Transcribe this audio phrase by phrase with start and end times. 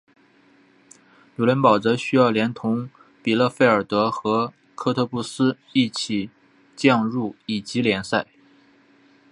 [1.35, 2.89] 纽伦堡则需要连同
[3.21, 6.31] 比勒费尔德和科特布斯一起
[6.75, 8.25] 降入乙级联赛。